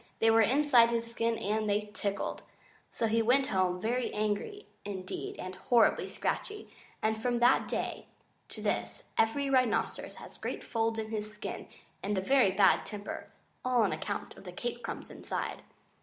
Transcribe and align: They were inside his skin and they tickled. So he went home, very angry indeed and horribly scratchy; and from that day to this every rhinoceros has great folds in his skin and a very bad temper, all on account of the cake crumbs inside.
They 0.17 0.31
were 0.31 0.41
inside 0.41 0.89
his 0.89 1.11
skin 1.11 1.37
and 1.37 1.69
they 1.69 1.91
tickled. 1.93 2.41
So 2.91 3.05
he 3.05 3.21
went 3.21 3.45
home, 3.45 3.79
very 3.79 4.11
angry 4.15 4.65
indeed 4.83 5.35
and 5.37 5.53
horribly 5.53 6.07
scratchy; 6.07 6.71
and 7.03 7.21
from 7.21 7.37
that 7.37 7.67
day 7.67 8.07
to 8.49 8.63
this 8.63 9.03
every 9.15 9.47
rhinoceros 9.47 10.15
has 10.15 10.39
great 10.39 10.63
folds 10.63 10.97
in 10.97 11.11
his 11.11 11.31
skin 11.31 11.67
and 12.01 12.17
a 12.17 12.21
very 12.21 12.49
bad 12.49 12.83
temper, 12.83 13.27
all 13.63 13.83
on 13.83 13.91
account 13.93 14.35
of 14.35 14.43
the 14.43 14.51
cake 14.51 14.81
crumbs 14.81 15.11
inside. 15.11 15.61